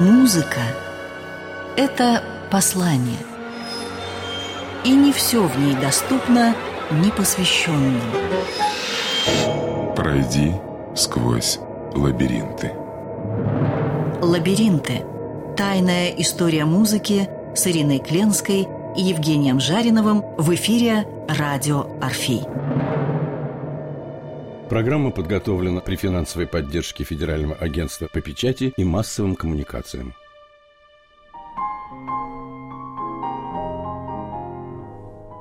[0.00, 0.60] Музыка–
[1.76, 3.18] это послание.
[4.84, 6.54] И не все в ней доступно
[7.02, 8.00] непосвященным.
[9.96, 10.52] Пройди
[10.94, 11.58] сквозь
[11.96, 12.74] лабиринты.
[14.22, 15.02] Лабиринты.
[15.56, 22.46] Тайная история музыки с Ириной Кленской и Евгением Жариновым в эфире «Радио Орфей».
[24.68, 30.14] Программа подготовлена при финансовой поддержке Федерального агентства по печати и массовым коммуникациям.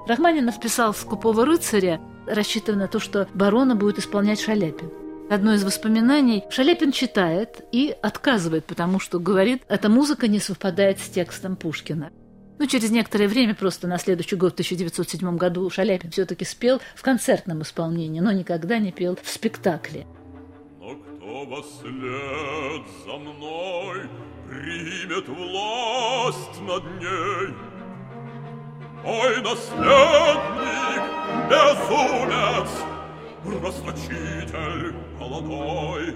[0.08, 4.90] Рахманинов писал «Скупого рыцаря», рассчитывая на то, что барона будет исполнять Шаляпин.
[5.30, 11.10] Одно из воспоминаний Шаляпин читает и отказывает, потому что говорит, эта музыка не совпадает с
[11.10, 12.12] текстом Пушкина.
[12.60, 17.04] Ну, через некоторое время, просто на следующий год, в 1907 году, Шаляпин все-таки спел в
[17.04, 20.08] концертном исполнении, но никогда не пел в спектакле.
[20.80, 24.10] Но кто во след за мной
[24.50, 27.54] примет власть над ней?
[29.04, 31.04] Мой наследник,
[31.50, 32.70] безумец,
[33.64, 36.16] расточитель молодой.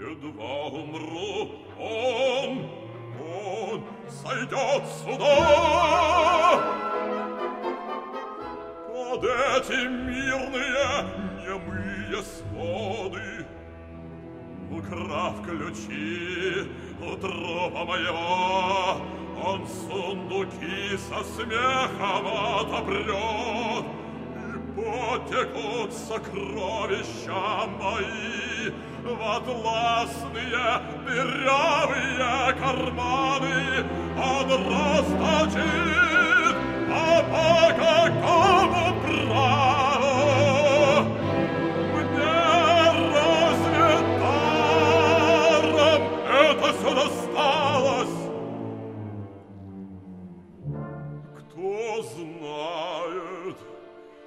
[0.00, 2.70] Едва умру, он,
[3.18, 6.60] он сойдет сюда.
[8.88, 10.88] Под эти мирные
[11.46, 13.46] немые своды,
[14.70, 16.68] Украв ключи
[17.00, 19.00] у трупа моего,
[19.42, 23.86] Он сундуки со смехом отопрет,
[24.76, 28.72] потекут сокровища мои
[29.03, 33.85] в атласные дырявые карманы.
[34.17, 36.55] Он расточит,
[36.89, 37.49] а по
[37.81, 40.15] какому праву?
[41.93, 42.35] Мне
[43.13, 48.17] разве даром это все досталось?
[51.37, 51.69] Кто
[52.03, 53.57] знает,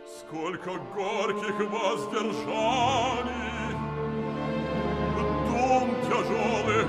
[0.07, 3.44] Сколько горьких воздержаний,
[6.15, 6.87] тяжелых,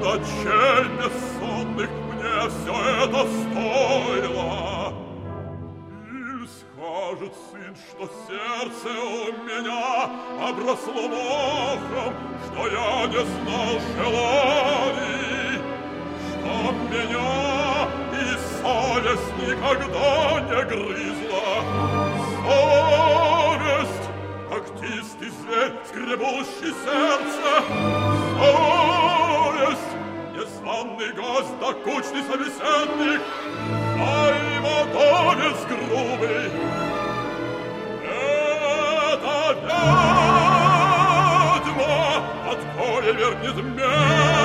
[0.00, 2.74] ночей бессонных Мне все
[3.04, 4.92] это стоило.
[6.10, 9.84] Иль скажет сын, что сердце у меня
[10.48, 12.14] Обросло мохом,
[12.46, 15.54] что я не знал желаний,
[16.30, 17.30] Что меня
[18.12, 18.24] и
[18.60, 21.99] совесть никогда не грызла,
[24.50, 27.50] когтистый зверь, скребущий сердце,
[28.40, 29.92] совесть,
[30.34, 33.20] незваный гость, докучный собеседник,
[33.94, 36.50] взаимодавец грубый.
[38.02, 39.36] Это
[41.62, 41.96] ведьма,
[42.50, 44.39] от кое вернет месяц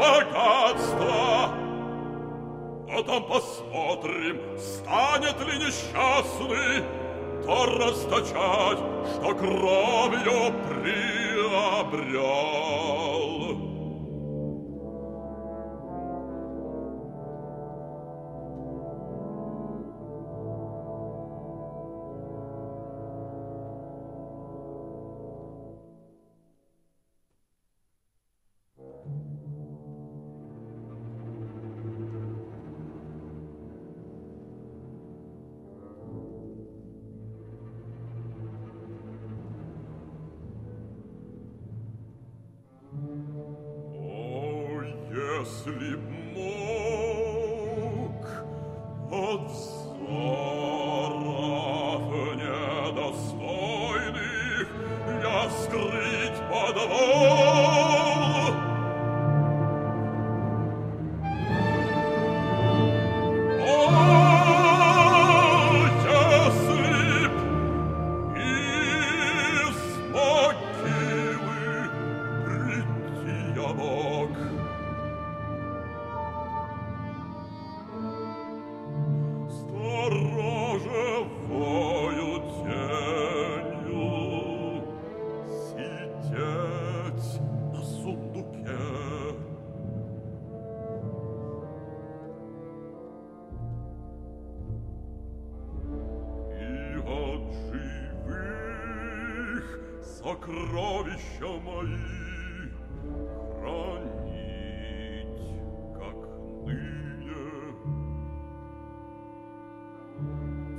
[0.00, 1.50] богатство,
[2.88, 6.84] Потом посмотрим, станет ли несчастный
[7.44, 8.78] То расточать,
[9.14, 12.30] что кровью приобрел.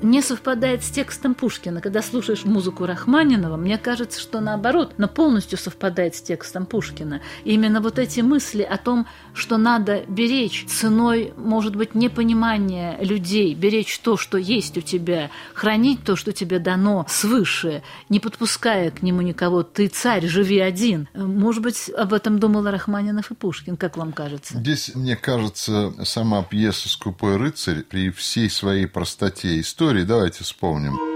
[0.01, 1.81] Не совпадает с текстом Пушкина.
[1.81, 7.21] Когда слушаешь музыку Рахманинова, мне кажется, что наоборот, но полностью совпадает с текстом Пушкина.
[7.43, 13.53] И именно вот эти мысли о том, что надо беречь ценой, может быть, непонимания людей,
[13.53, 19.01] беречь то, что есть у тебя, хранить то, что тебе дано свыше, не подпуская к
[19.01, 19.63] нему никого.
[19.63, 21.07] Ты царь, живи один.
[21.13, 24.57] Может быть, об этом думал Рахманинов и Пушкин, как вам кажется?
[24.57, 31.10] Здесь, мне кажется, сама пьеса «Скупой рыцарь» при всей своей простоте истории, давайте вспомним.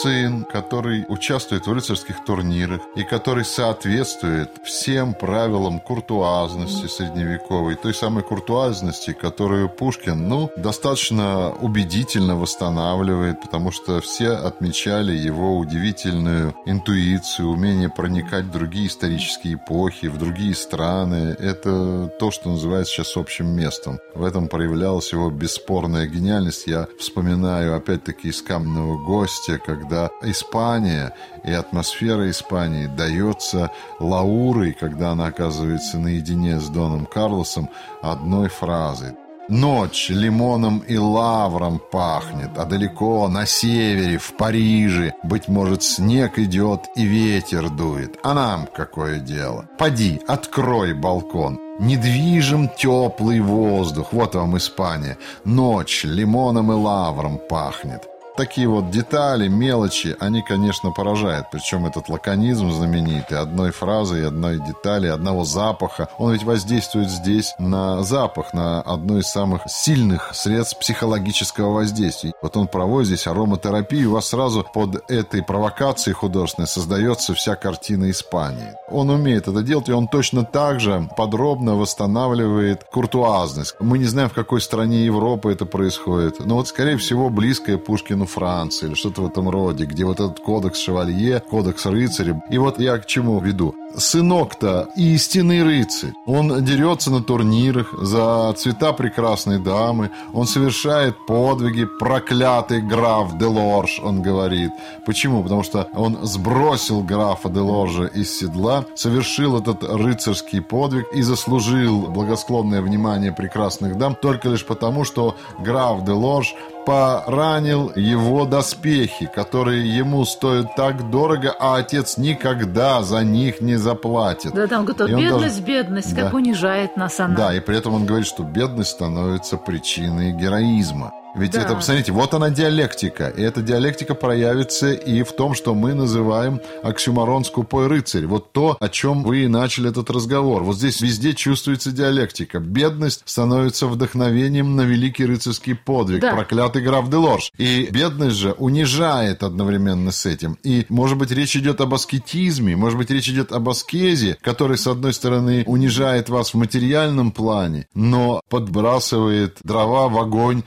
[0.00, 8.22] Сын, который участвует в рыцарских турнирах и который соответствует всем правилам куртуазности средневековой, той самой
[8.22, 17.88] куртуазности, которую Пушкин, ну, достаточно убедительно восстанавливает, потому что все отмечали его удивительную интуицию, умение
[17.88, 21.36] проникать в другие исторические эпохи, в другие страны.
[21.38, 23.98] Это то, что называется сейчас общим местом.
[24.14, 26.66] В этом проявлялась его бесспорная гениальность.
[26.66, 31.12] Я вспоминаю, опять-таки, из «Каменного гостя», когда Испания
[31.42, 37.68] и атмосфера Испании дается Лаурой, когда она оказывается наедине с Доном Карлосом,
[38.00, 39.14] одной фразой.
[39.48, 46.82] Ночь лимоном и лавром пахнет, а далеко, на севере, в Париже, быть может, снег идет
[46.94, 48.18] и ветер дует.
[48.22, 49.66] А нам какое дело?
[49.78, 51.58] Поди, открой балкон.
[51.80, 55.18] Недвижим теплый воздух, вот вам Испания.
[55.44, 58.11] Ночь лимоном и лавром пахнет.
[58.36, 61.48] Такие вот детали, мелочи, они, конечно, поражают.
[61.52, 67.54] Причем этот лаконизм знаменитый, одной фразы и одной детали, одного запаха, он ведь воздействует здесь
[67.58, 72.32] на запах, на одно из самых сильных средств психологического воздействия.
[72.40, 78.10] Вот он проводит здесь ароматерапию, у вас сразу под этой провокацией художественной создается вся картина
[78.10, 78.72] Испании.
[78.88, 83.74] Он умеет это делать, и он точно так же подробно восстанавливает куртуазность.
[83.78, 88.21] Мы не знаем, в какой стране Европы это происходит, но вот, скорее всего, близкое Пушкину
[88.26, 92.42] Франции или что-то в этом роде, где вот этот кодекс шевалье, кодекс рыцаря.
[92.50, 93.74] И вот я к чему веду.
[93.94, 96.12] Сынок-то истинный рыцарь.
[96.26, 100.10] Он дерется на турнирах за цвета прекрасной дамы.
[100.32, 101.86] Он совершает подвиги.
[101.98, 104.70] Проклятый граф Делорж, он говорит.
[105.04, 105.42] Почему?
[105.42, 112.80] Потому что он сбросил графа Делоржа из седла, совершил этот рыцарский подвиг и заслужил благосклонное
[112.80, 116.54] внимание прекрасных дам только лишь потому, что граф Делорж
[116.84, 124.52] поранил его доспехи, которые ему стоят так дорого, а отец никогда за них не заплатит.
[124.54, 126.22] Да, там говорит, бедность, даже- бедность, Да.
[126.22, 127.34] как унижает нас она.
[127.36, 131.12] Да, и при этом он говорит, что бедность становится причиной героизма.
[131.34, 131.62] Ведь Да.
[131.62, 133.28] это, посмотрите, вот она диалектика.
[133.28, 138.26] И эта диалектика проявится и в том, что мы называем оксюмарон скупой рыцарь.
[138.26, 140.62] Вот то, о чем вы и начали этот разговор.
[140.62, 142.58] Вот здесь везде чувствуется диалектика.
[142.60, 146.20] Бедность становится вдохновением на великий рыцарский подвиг.
[146.20, 146.32] Да.
[146.34, 147.50] Проклятый граф Делорж.
[147.56, 150.58] И бедность же унижает одновременно с этим.
[150.62, 154.86] И, может быть, речь идет об аскетизме, может быть, речь идет об аскезе, который, с
[154.86, 160.62] одной стороны, унижает вас в материальном плане, но подбрасывает дрова в огонь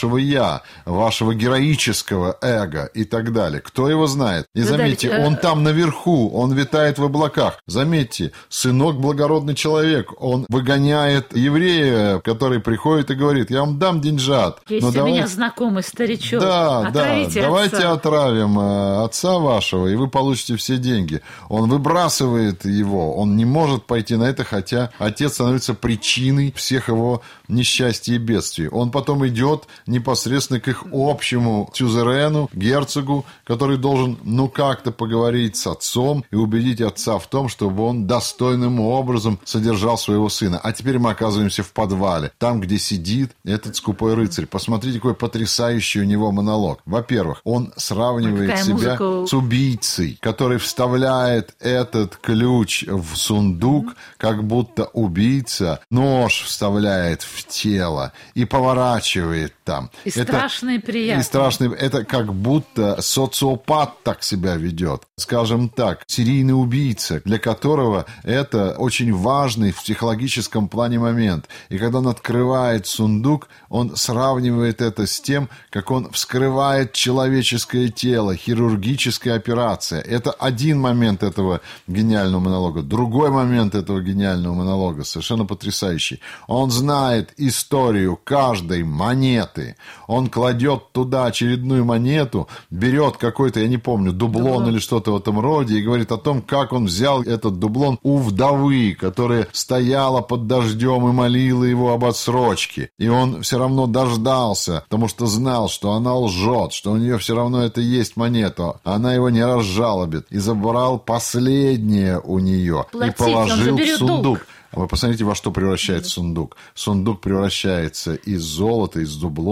[0.00, 3.60] вашего «я», вашего героического эго и так далее.
[3.60, 4.46] Кто его знает?
[4.54, 7.58] И Да, заметьте, э, он там наверху, он витает в облаках.
[7.66, 14.60] Заметьте, сынок благородный человек, он выгоняет еврея, который приходит и говорит, я вам дам деньжат.
[14.68, 16.40] Есть но у давай- меня знакомый старичок.
[16.40, 17.92] да, да, Отравите давайте отца.
[17.92, 21.20] отравим э, отца вашего, и вы получите все деньги.
[21.48, 27.22] Он выбрасывает его, он не может пойти на это, хотя отец становится причиной всех его
[27.48, 28.68] несчастья и бедствий.
[28.68, 35.66] Он потом идет непосредственно к их общему сюзерену, герцогу, который должен, ну, как-то поговорить с
[35.66, 40.58] отцом и убедить отца в том, чтобы он достойным образом содержал своего сына.
[40.62, 44.46] А теперь мы оказываемся в подвале, там, где сидит этот скупой рыцарь.
[44.46, 46.80] Посмотрите, какой потрясающий у него монолог.
[46.86, 49.26] Во-первых, он сравнивает Какая себя музыка.
[49.26, 58.12] с убийцей, который вставляет этот ключ в сундук, как будто убийца нож вставляет в тело
[58.34, 59.79] и поворачивает там.
[60.04, 61.20] И страшно, и приятно.
[61.20, 61.74] И страшно.
[61.74, 65.02] Это как будто социопат так себя ведет.
[65.16, 71.48] Скажем так, серийный убийца, для которого это очень важный в психологическом плане момент.
[71.68, 78.36] И когда он открывает сундук, он сравнивает это с тем, как он вскрывает человеческое тело,
[78.36, 80.00] хирургическая операция.
[80.00, 82.82] Это один момент этого гениального монолога.
[82.82, 86.20] Другой момент этого гениального монолога, совершенно потрясающий.
[86.46, 89.69] Он знает историю каждой монеты,
[90.06, 94.68] Он кладет туда очередную монету, берет какой-то, я не помню, дублон, дублон.
[94.70, 98.18] или что-то в этом роде, и говорит о том, как он взял этот дублон у
[98.18, 102.90] вдовы, которая стояла под дождем и молила его об отсрочке.
[102.98, 107.34] И он все равно дождался, потому что знал, что она лжет, что у нее все
[107.34, 108.80] равно это есть монета.
[108.84, 110.26] Она его не разжалобит.
[110.30, 112.86] И забрал последнее у нее.
[112.92, 114.22] Платить, и положил в сундук.
[114.22, 114.46] Долг.
[114.72, 116.56] А вы посмотрите, во что превращается сундук.
[116.74, 119.08] Сундук превращается из золота, из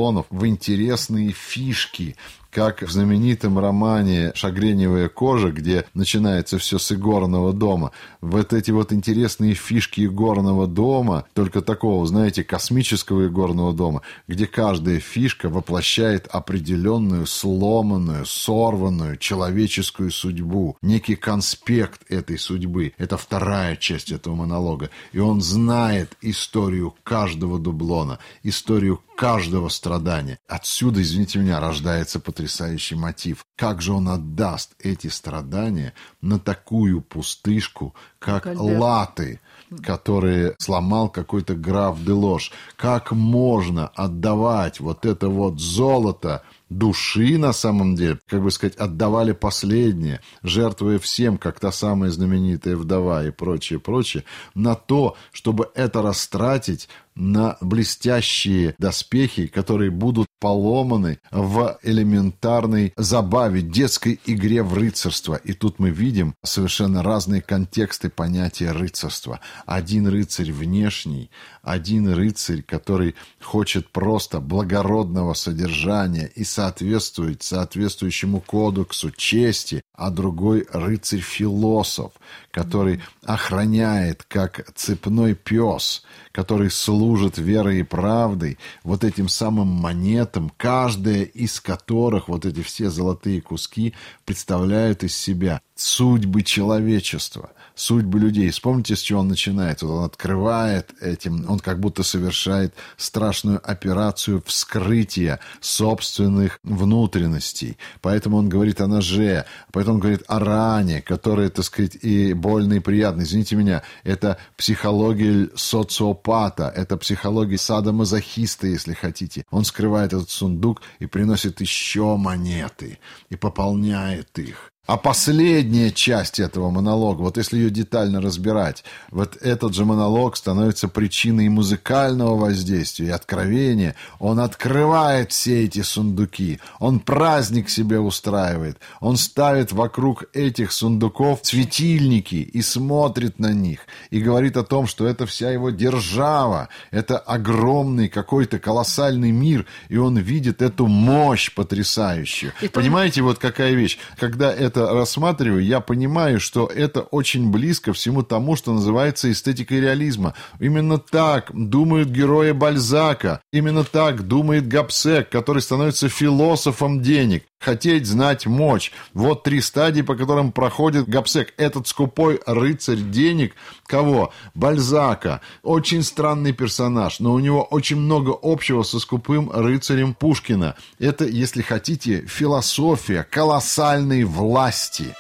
[0.09, 2.17] дублонов в интересные фишки,
[2.59, 7.93] как в знаменитом романе «Шагреневая кожа», где начинается все с игорного дома.
[8.21, 14.99] Вот эти вот интересные фишки игорного дома, только такого, знаете, космического игорного дома, где каждая
[14.99, 22.93] фишка воплощает определенную сломанную, сорванную человеческую судьбу, некий конспект этой судьбы.
[22.99, 24.91] Это вторая часть этого монолога.
[25.13, 30.39] И он знает историю каждого дублона, историю каждого страдания.
[30.47, 33.45] Отсюда, извините меня, рождается потрясающий мотив.
[33.57, 39.41] Как же он отдаст эти страдания на такую пустышку, как латы,
[39.83, 42.53] которые сломал какой-то граф Делош.
[42.77, 49.33] Как можно отдавать вот это вот золото души на самом деле, как бы сказать, отдавали
[49.33, 54.25] последнее, жертвуя всем, как та самая знаменитая вдова и прочее, прочее,
[54.55, 64.21] на то, чтобы это растратить на блестящие доспехи, которые будут поломаны в элементарной забаве, детской
[64.25, 65.35] игре в рыцарство.
[65.35, 69.41] И тут мы видим совершенно разные контексты понятия рыцарства.
[69.67, 71.31] Один рыцарь внешний,
[71.63, 82.13] один рыцарь, который хочет просто благородного содержания и соответствует соответствующему кодексу чести, а другой рыцарь-философ,
[82.59, 91.23] который охраняет, как цепной пес, который служит верой и правдой, вот этим самым монетам, каждая
[91.23, 98.51] из которых, вот эти все золотые куски, представляют из себя судьбы человечества, судьбы людей.
[98.51, 99.81] Вспомните, с чего он начинает.
[99.83, 107.79] Вот он открывает этим, он как будто совершает страшную операцию вскрытия собственных внутренностей.
[108.01, 112.75] Поэтому он говорит о ноже, поэтому он говорит о ране, которая, так сказать, и больно,
[112.75, 113.23] и приятно.
[113.23, 119.45] Извините меня, это психология социопата, это психология садомазохиста, если хотите.
[119.51, 122.99] Он скрывает этот сундук и приносит еще монеты
[123.31, 124.73] и пополняет их.
[124.89, 130.89] А последняя часть этого монолога, вот если ее детально разбирать, вот этот же монолог становится
[130.89, 133.97] причиной музыкального воздействия и откровения.
[134.19, 142.37] Он открывает все эти сундуки, он праздник себе устраивает, он ставит вокруг этих сундуков светильники
[142.37, 148.09] и смотрит на них, и говорит о том, что это вся его держава, это огромный
[148.09, 152.53] какой-то колоссальный мир, и он видит эту мощь потрясающую.
[152.63, 157.93] И Понимаете, вот какая вещь, когда это это рассматриваю, я понимаю, что это очень близко
[157.93, 160.35] всему тому, что называется эстетикой реализма.
[160.61, 163.41] Именно так думают герои Бальзака.
[163.53, 167.45] Именно так думает Гапсек, который становится философом денег.
[167.61, 168.93] Хотеть, знать, мочь.
[169.15, 171.55] Вот три стадии, по которым проходит Гапсек.
[171.57, 173.55] Этот скупой рыцарь денег.
[173.87, 174.33] Кого?
[174.55, 175.41] Бальзака.
[175.65, 180.77] Очень странный персонаж, но у него очень много общего со скупым рыцарем Пушкина.
[181.01, 185.15] Это, если хотите, философия колоссальной власти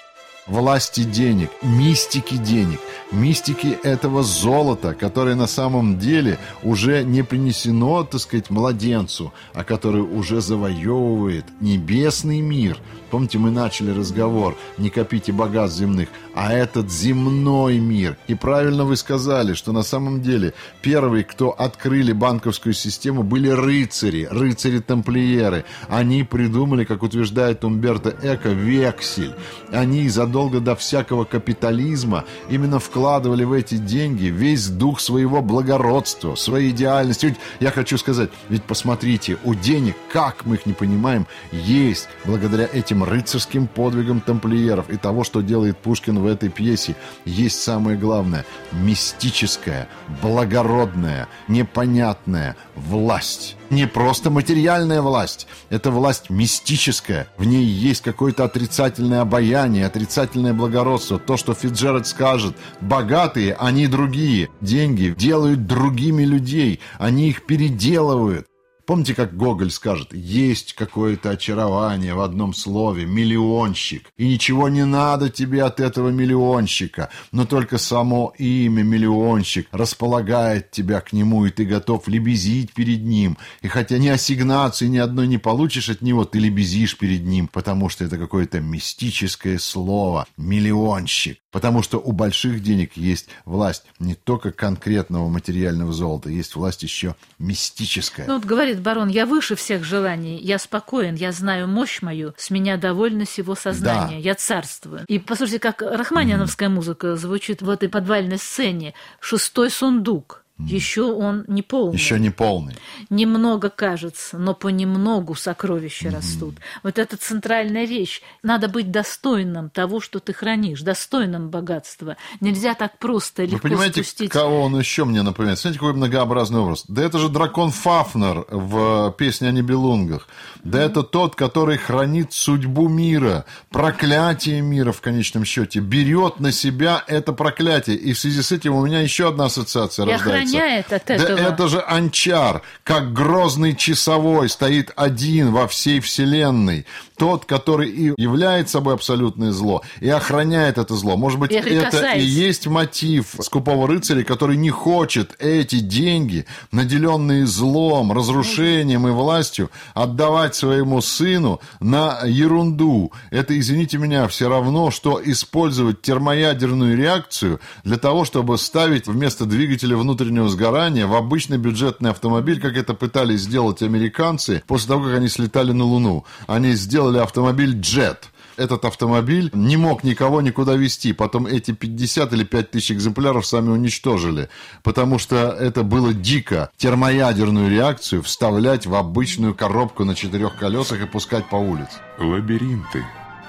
[0.49, 2.81] власти денег, мистики денег,
[3.12, 10.02] мистики этого золота, которое на самом деле уже не принесено, так сказать, младенцу, а которое
[10.02, 12.78] уже завоевывает небесный мир.
[13.11, 18.17] Помните, мы начали разговор «Не копите богатств земных», а этот земной мир.
[18.29, 24.29] И правильно вы сказали, что на самом деле первые, кто открыли банковскую систему, были рыцари,
[24.31, 25.65] рыцари-тамплиеры.
[25.88, 29.35] Они придумали, как утверждает Умберто Эко, вексель.
[29.73, 36.71] Они задолго до всякого капитализма именно вкладывали в эти деньги весь дух своего благородства, своей
[36.71, 37.27] идеальности.
[37.27, 42.69] Ведь я хочу сказать, ведь посмотрите, у денег, как мы их не понимаем, есть благодаря
[42.73, 48.45] этим рыцарским подвигам тамплиеров и того, что делает Пушкин в этой пьесе есть самое главное–
[48.73, 49.88] мистическая,
[50.23, 53.57] благородная, непонятная власть.
[53.71, 57.28] Не просто материальная власть, это власть мистическая.
[57.37, 61.19] В ней есть какое-то отрицательное обаяние, отрицательное благородство.
[61.19, 64.49] То, что Фиджеральд скажет, богатые, они другие.
[64.61, 68.47] Деньги делают другими людей, они их переделывают
[68.88, 75.28] Помните, как Гоголь скажет, есть какое-то очарование в одном слове, миллионщик, и ничего не надо
[75.28, 81.66] тебе от этого миллионщика, но только само имя миллионщик располагает тебя к нему, и ты
[81.66, 83.37] готов лебезить перед ним.
[83.61, 87.90] И хотя ни ассигнации ни одной не получишь от него, ты лебезишь перед ним, потому
[87.90, 91.37] что это какое-то мистическое слово, миллионщик.
[91.50, 97.16] Потому что у больших денег есть власть не только конкретного материального золота, есть власть еще
[97.38, 98.26] мистическая.
[98.26, 102.51] Ну вот говорит барон, я выше всех желаний, я спокоен, я знаю мощь мою, с
[102.51, 104.23] меня довольно всего сознания, Да.
[104.23, 105.05] я царствую.
[105.09, 108.95] И послушайте, как рахманиновская музыка звучит в этой подвальной сцене.
[109.21, 110.45] Шестой сундук.
[110.59, 111.97] Еще он не полный.
[111.97, 112.75] Еще не полный.
[113.11, 116.57] Немного кажется, но понемногу сокровища растут.
[116.83, 118.23] Вот это центральная вещь.
[118.43, 122.17] Надо быть достойным того, что ты хранишь, достойным богатства.
[122.41, 124.33] Нельзя так просто Вы легко понимаете, спустить.
[124.33, 125.61] кого он еще мне напоминает?
[125.61, 126.85] Смотрите, какой многообразный образ.
[126.88, 130.27] Да это же дракон Фафнер в песне о Нибелунгах.
[130.65, 137.05] Да это тот, который хранит судьбу мира, проклятие мира в конечном счете, берет на себя
[137.07, 137.97] это проклятие.
[137.97, 140.48] И в связи с этим у меня еще одна ассоциация рождается.
[140.57, 141.38] Охраняет от Да этого.
[141.38, 146.87] это же Анчар, как грозный часовой, стоит один во всей вселенной.
[147.17, 151.17] Тот, который и является собой абсолютное зло, и охраняет это зло.
[151.17, 158.12] Может быть, это и есть мотив скупого рыцаря, который не хочет эти деньги, наделенные злом,
[158.12, 163.12] разрушением и властью, отдавать своему сыну на ерунду.
[163.31, 169.97] Это, извините меня, все равно, что использовать термоядерную реакцию для того, чтобы ставить вместо двигателя
[170.38, 175.28] внутреннего сгорания в обычный бюджетный автомобиль, как это пытались сделать американцы после того, как они
[175.28, 176.25] слетали на Луну.
[176.47, 178.30] Они сделали автомобиль «Джет».
[178.57, 181.12] Этот автомобиль не мог никого никуда везти.
[181.12, 184.49] Потом эти 50 или 5 тысяч экземпляров сами уничтожили.
[184.83, 186.68] Потому что это было дико.
[186.76, 191.99] Термоядерную реакцию вставлять в обычную коробку на четырех колесах и пускать по улице.
[192.18, 193.04] Лабиринты.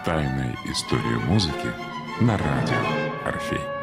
[0.06, 1.74] Тайная история музыки
[2.22, 2.78] на радио
[3.26, 3.79] Орфей.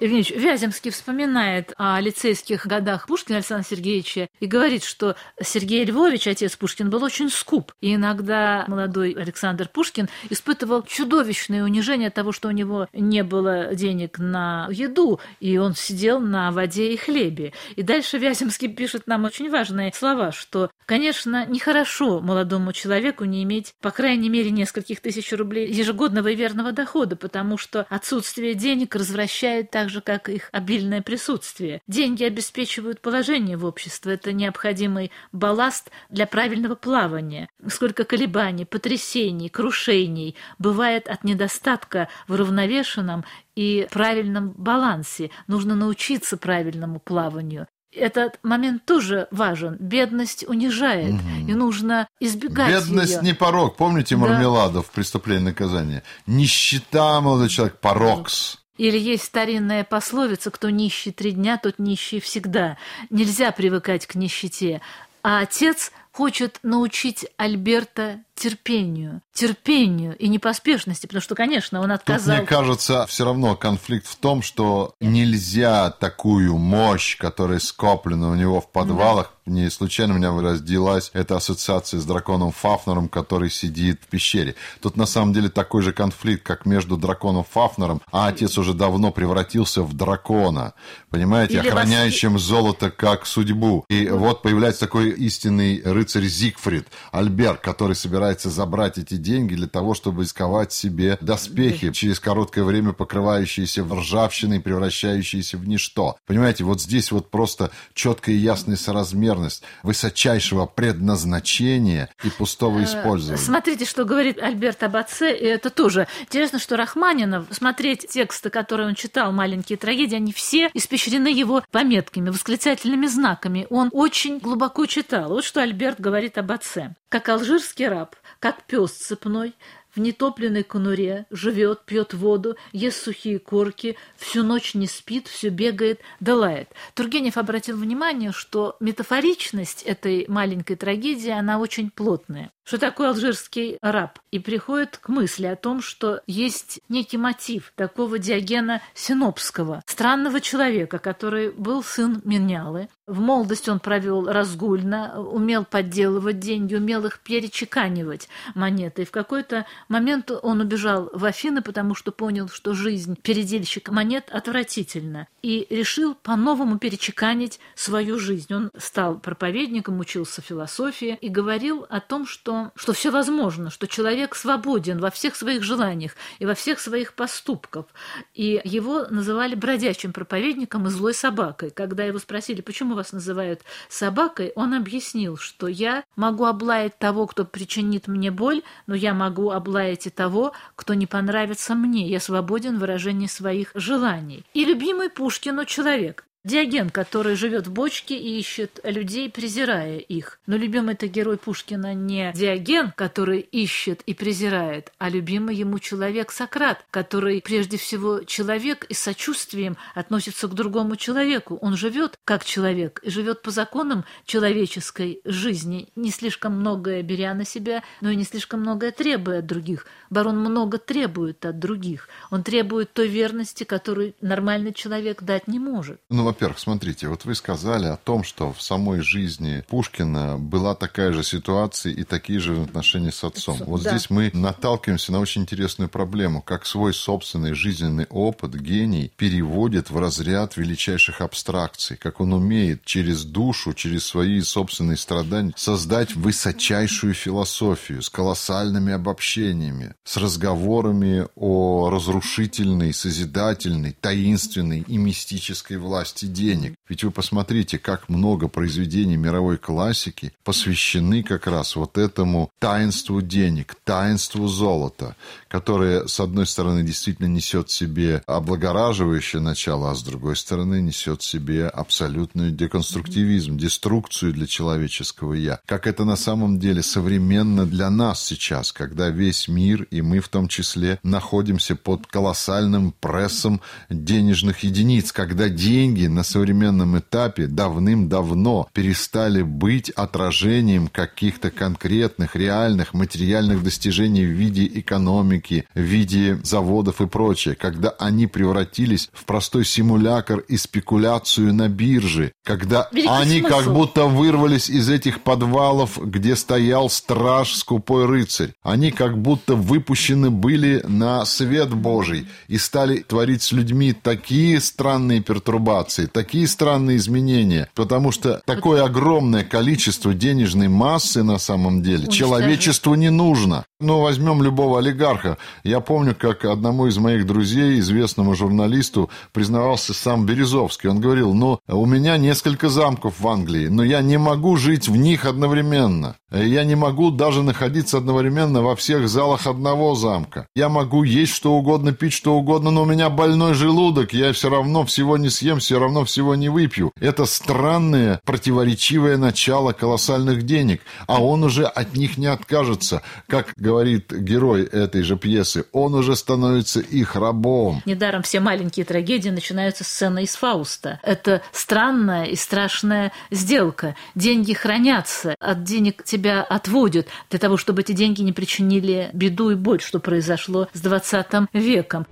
[0.00, 6.56] Евгеньевич Вяземский вспоминает о лицейских годах Пушкина Александра Сергеевича и говорит, что Сергей Львович, отец
[6.56, 7.72] Пушкин, был очень скуп.
[7.82, 13.74] И иногда молодой Александр Пушкин испытывал чудовищное унижение от того, что у него не было
[13.74, 17.52] денег на еду, и он сидел на воде и хлебе.
[17.76, 23.74] И дальше Вяземский пишет нам очень важные слова, что, конечно, нехорошо молодому человеку не иметь,
[23.82, 29.70] по крайней мере, нескольких тысяч рублей ежегодного и верного дохода, потому что отсутствие денег развращает
[29.70, 31.80] так же, как их обильное присутствие.
[31.86, 34.14] Деньги обеспечивают положение в обществе.
[34.14, 37.48] Это необходимый балласт для правильного плавания.
[37.68, 43.24] Сколько колебаний, потрясений, крушений бывает от недостатка в уравновешенном
[43.56, 45.30] и правильном балансе.
[45.48, 47.66] Нужно научиться правильному плаванию.
[47.92, 49.76] Этот момент тоже важен.
[49.80, 51.16] Бедность унижает,
[51.48, 53.22] и нужно избегать Бедность её.
[53.22, 53.76] не порог.
[53.76, 54.20] Помните Да.
[54.20, 56.04] Мармеладов в «Преступление и наказание»?
[56.24, 58.59] Нищета, молодой человек, порокс.
[58.80, 62.78] Или есть старинная пословица «Кто нищий три дня, тот нищий всегда».
[63.10, 64.80] Нельзя привыкать к нищете.
[65.22, 69.20] А отец хочет научить Альберта терпению.
[69.32, 72.36] Терпению и непоспешности, потому что, конечно, он Тут, отказал...
[72.36, 78.60] мне кажется, все равно конфликт в том, что нельзя такую мощь, которая скоплена у него
[78.60, 84.06] в подвалах, не случайно у меня родилась эта ассоциация с драконом Фафнером, который сидит в
[84.06, 84.54] пещере.
[84.80, 89.10] Тут на самом деле такой же конфликт, как между драконом Фафнером, а отец уже давно
[89.10, 90.74] превратился в дракона,
[91.10, 93.84] понимаете, Или охраняющим золото как судьбу.
[93.88, 99.94] И вот появляется такой истинный рыцарь Зигфрид, Альберт, который собирается забрать эти деньги для того,
[99.94, 106.16] чтобы исковать себе доспехи, через короткое время покрывающиеся ржавчиной, превращающиеся в ничто.
[106.26, 113.42] Понимаете, вот здесь вот просто четкая и ясная соразмерность высочайшего предназначения и пустого использования.
[113.42, 116.06] Смотрите, что говорит Альберт об отце, и это тоже.
[116.22, 122.30] Интересно, что Рахманинов, смотреть тексты, которые он читал, «Маленькие трагедии», они все испещрены его пометками,
[122.30, 123.66] восклицательными знаками.
[123.70, 125.30] Он очень глубоко читал.
[125.30, 126.94] Вот что Альберт говорит об отце.
[127.08, 129.54] «Как алжирский раб, как пес цепной,
[129.94, 136.00] в нетопленной конуре, живет, пьет воду, ест сухие корки, всю ночь не спит, все бегает,
[136.20, 136.68] да лает.
[136.94, 142.52] Тургенев обратил внимание, что метафоричность этой маленькой трагедии, она очень плотная.
[142.62, 144.20] Что такое алжирский раб?
[144.30, 150.98] И приходит к мысли о том, что есть некий мотив такого Диогена Синопского, странного человека,
[150.98, 158.28] который был сын Менялы, В молодости он провел разгульно, умел подделывать деньги, умел их перечеканивать
[158.54, 159.02] монеты.
[159.02, 164.30] И в какой-то момент он убежал в Афины, потому что понял, что жизнь передельщика монет
[164.30, 165.26] отвратительна.
[165.42, 168.54] И решил по-новому перечеканить свою жизнь.
[168.54, 174.36] Он стал проповедником, учился философии и говорил о том, что, что все возможно, что человек
[174.36, 177.86] свободен во всех своих желаниях и во всех своих поступках.
[178.34, 181.70] И его называли бродячим проповедником и злой собакой.
[181.70, 187.44] Когда его спросили, почему вас называют собакой, он объяснил, что я могу облаять того, кто
[187.44, 192.08] причинит мне боль, но я могу облаять и того, кто не понравится мне.
[192.08, 194.44] Я свободен в выражении своих желаний.
[194.52, 196.24] И любимый Пушкину человек.
[196.42, 200.40] Диоген, который живет в бочке и ищет людей, презирая их.
[200.46, 206.32] Но любимый это герой Пушкина не Диоген, который ищет и презирает, а любимый ему человек
[206.32, 211.58] Сократ, который прежде всего человек и сочувствием относится к другому человеку.
[211.60, 217.44] Он живет как человек и живет по законам человеческой жизни, не слишком многое беря на
[217.44, 219.84] себя, но и не слишком многое требуя от других.
[220.08, 222.08] Барон много требует от других.
[222.30, 226.00] Он требует той верности, которую нормальный человек дать не может.
[226.08, 231.12] Ну, во-первых, смотрите, вот вы сказали о том, что в самой жизни Пушкина была такая
[231.12, 233.58] же ситуация и такие же отношения с отцом.
[233.66, 233.90] Вот да.
[233.90, 239.98] здесь мы наталкиваемся на очень интересную проблему, как свой собственный жизненный опыт гений переводит в
[239.98, 248.02] разряд величайших абстракций, как он умеет через душу, через свои собственные страдания создать высочайшую философию
[248.02, 256.74] с колоссальными обобщениями, с разговорами о разрушительной, созидательной, таинственной и мистической власти денег.
[256.88, 263.76] Ведь вы посмотрите, как много произведений мировой классики посвящены как раз вот этому таинству денег,
[263.84, 265.16] таинству золота,
[265.50, 271.22] которое, с одной стороны, действительно несет в себе облагораживающее начало, а с другой стороны, несет
[271.22, 275.58] в себе абсолютный деконструктивизм, деструкцию для человеческого «я».
[275.66, 280.28] Как это на самом деле современно для нас сейчас, когда весь мир, и мы в
[280.28, 283.60] том числе, находимся под колоссальным прессом
[283.90, 293.64] денежных единиц, когда деньги на современном этапе давным-давно перестали быть отражением каких-то конкретных, реальных, материальных
[293.64, 295.39] достижений в виде экономики,
[295.74, 302.32] в виде заводов и прочее, когда они превратились в простой симулятор и спекуляцию на бирже,
[302.44, 303.72] когда Великий они как смысл.
[303.74, 308.52] будто вырвались из этих подвалов, где стоял страж, скупой рыцарь.
[308.62, 315.20] Они как будто выпущены были на свет Божий и стали творить с людьми такие странные
[315.20, 322.18] пертурбации, такие странные изменения, потому что такое огромное количество денежной массы на самом деле Уничтожить.
[322.18, 323.64] человечеству не нужно.
[323.80, 325.29] Ну, возьмем любого олигарха.
[325.64, 330.88] Я помню, как одному из моих друзей, известному журналисту, признавался сам Березовский.
[330.88, 334.96] Он говорил, ну, у меня несколько замков в Англии, но я не могу жить в
[334.96, 336.16] них одновременно.
[336.32, 340.46] Я не могу даже находиться одновременно во всех залах одного замка.
[340.54, 344.48] Я могу есть что угодно, пить что угодно, но у меня больной желудок, я все
[344.48, 346.92] равно всего не съем, все равно всего не выпью.
[347.00, 353.02] Это странное, противоречивое начало колоссальных денег, а он уже от них не откажется.
[353.28, 357.82] Как говорит герой этой же пьесы, он уже становится их рабом.
[357.84, 360.98] Недаром все маленькие трагедии начинаются с сцены из Фауста.
[361.02, 363.94] Это странная и страшная сделка.
[364.14, 369.54] Деньги хранятся, от денег тебя отводят для того, чтобы эти деньги не причинили беду и
[369.54, 372.06] боль, что произошло с 20 веком.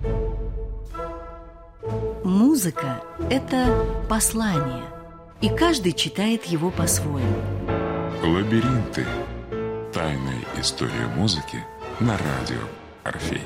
[2.23, 4.83] Музыка– это послание,
[5.41, 7.41] и каждый читает его по-своему.
[8.23, 9.05] Лабиринты.
[9.91, 11.65] Тайная история музыки
[11.99, 13.43] на радио Орфей.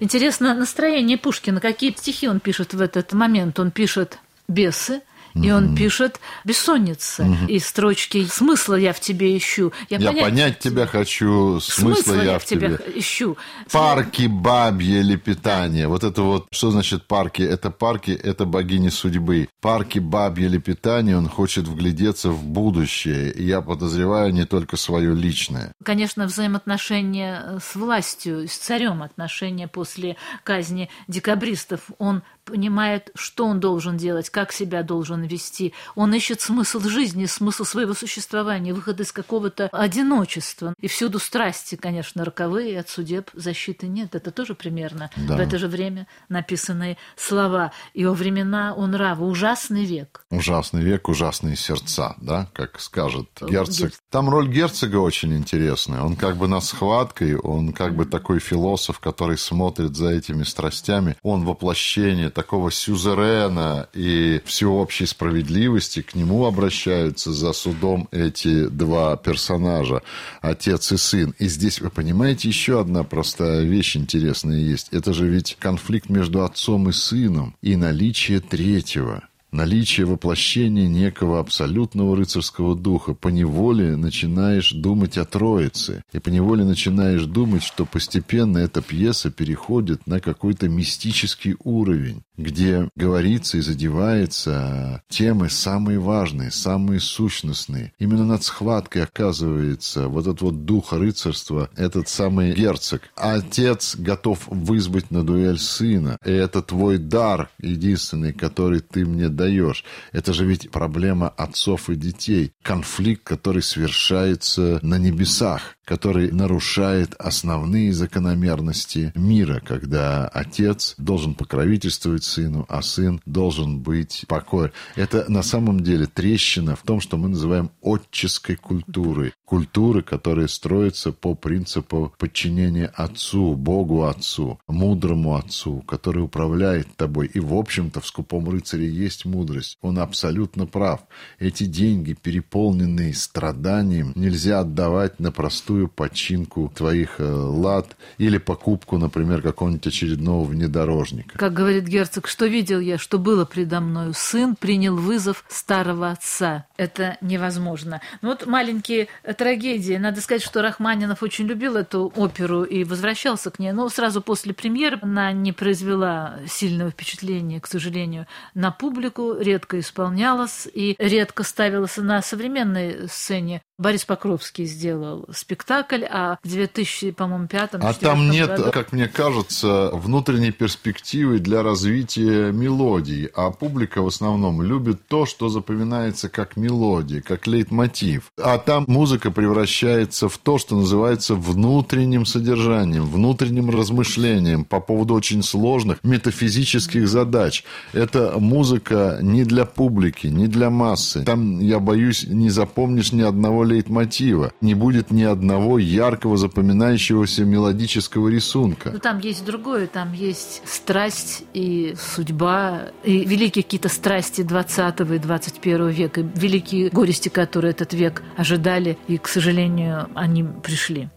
[0.00, 1.60] Интересно настроение Пушкина.
[1.60, 3.58] Какие стихи он пишет в этот момент?
[3.58, 5.02] Он пишет «Бесы»,
[5.34, 7.26] и он пишет «Бессонница».
[7.48, 9.72] И строчки «Смысла я в тебе ищу».
[9.88, 12.78] Я понять тебя хочу, смысла я в тебе.
[12.94, 13.36] ищу.
[13.70, 15.88] Парки бабье лепетание.
[15.88, 17.42] Вот это вот, что значит парки?
[17.42, 19.48] Это парки, это богини судьбы.
[19.60, 23.32] Парки бабье лепетание, он хочет вглядеться в будущее.
[23.32, 25.72] И я подозреваю не только свое личное.
[25.84, 31.80] Конечно, взаимоотношения с властью, с царем, отношения после казни декабристов.
[31.98, 35.72] Он понимает, что он должен делать, как себя должен вести.
[35.94, 40.74] Он ищет смысл жизни, смысл своего существования, выход из какого-то одиночества.
[40.80, 44.14] И всюду страсти, конечно, роковые, от судеб защиты нет.
[44.14, 45.36] Это тоже примерно Да.
[45.36, 47.72] в это же время написанные слова.
[47.94, 50.24] И во времена он нрава, ужасный век.
[50.30, 53.50] Ужасный век, ужасные сердца, да, как скажет герцог.
[53.90, 53.92] Герцог.
[54.10, 56.02] Там роль герцога очень интересная.
[56.02, 61.16] Он как бы на схваткой, он как бы такой философ, который смотрит за этими страстями.
[61.22, 70.02] Он воплощение такого сюзерена и всеобщей справедливости к нему обращаются за судом эти два персонажа,
[70.40, 71.34] отец и сын.
[71.38, 74.88] И здесь, вы понимаете, еще одна простая вещь интересная есть.
[74.90, 82.16] Это же ведь конфликт между отцом и сыном и наличие третьего– наличие воплощения некого абсолютного
[82.16, 86.02] рыцарского духа, поневоле начинаешь думать о Троице.
[86.12, 93.58] И поневоле начинаешь думать, что постепенно эта пьеса переходит на какой-то мистический уровень, где говорится
[93.58, 97.92] и задевается темы самые важные, самые сущностные.
[97.98, 103.02] Именно над схваткой оказывается вот этот вот дух рыцарства, этот самый герцог.
[103.16, 106.16] Отец готов вызвать на дуэль сына.
[106.24, 109.84] И это твой дар единственный, который ты мне даешь.
[110.12, 112.52] Это же ведь проблема отцов и детей.
[112.62, 122.64] Конфликт, который совершается на небесах, который нарушает основные закономерности мира, когда отец должен покровительствовать сыну,
[122.68, 124.70] а сын должен быть покой.
[124.94, 129.32] Это на самом деле трещина в том, что мы называем отческой культурой.
[129.44, 137.26] Культуры, которая строится по принципу подчинения отцу, Богу отцу, мудрому отцу, который управляет тобой.
[137.26, 139.76] И, в общем-то, в скупом рыцаре есть мудрость.
[139.82, 141.00] Он абсолютно прав.
[141.40, 149.42] Эти деньги, переполненные страданием, нельзя отдавать на простую починку твоих э, лад или покупку, например,
[149.42, 151.38] какого-нибудь очередного внедорожника.
[151.38, 154.12] Как говорит герцог, что видел я, что было предо мною.
[154.14, 156.66] Сын принял вызов старого отца.
[156.76, 158.00] Это невозможно.
[158.22, 159.94] Ну вот маленькие трагедии.
[159.94, 163.72] Надо сказать, что Рахманинов очень любил эту оперу и возвращался к ней.
[163.72, 170.68] Но сразу после премьеры она не произвела сильного впечатления, к сожалению, на публику, редко исполнялась
[170.72, 173.62] и редко ставилась на современной сцене.
[173.78, 178.70] Борис Покровский сделал спектакль, а в 2000, по-моему, пятом А там нет, году...
[178.72, 183.26] как мне кажется, внутренней перспективы для развития мелодий.
[183.34, 188.32] А публика в основном любит то, что запоминается как мелодия, как лейтмотив.
[188.36, 195.42] А там музыка превращается в то, что называется внутренним содержанием, внутренним размышлением по поводу очень
[195.42, 197.64] сложных метафизических задач.
[197.92, 201.22] Это музыка не для публики, не для массы.
[201.22, 204.52] Там, я боюсь, не запомнишь ни одного лейтмотива.
[204.60, 208.90] Не будет ни одного яркого запоминающегося мелодического рисунка.
[208.90, 215.18] Но там есть другое, там есть страсть и судьба, и великие какие-то страсти 20 и
[215.18, 221.08] 21 века, великие горести, которые этот век ожидали, и, к сожалению, они пришли.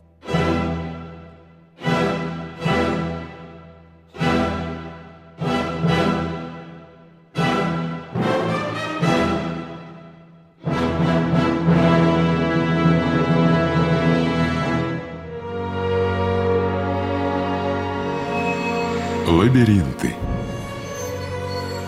[19.53, 20.15] Лабиринты.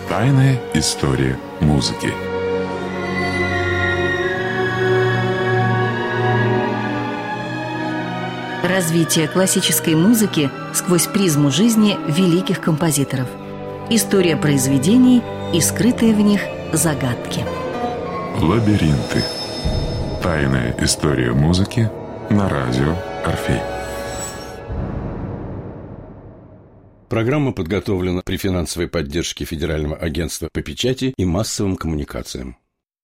[0.08, 2.12] Тайная история музыки.
[8.62, 13.26] Развитие классической музыки сквозь призму жизни великих композиторов.
[13.90, 17.44] История произведений и скрытые в них загадки.
[18.40, 19.24] Лабиринты.
[20.22, 21.90] Тайная история музыки
[22.30, 23.75] на радио Орфей.
[27.08, 32.56] Программа подготовлена при финансовой поддержке Федерального агентства по печати и массовым коммуникациям.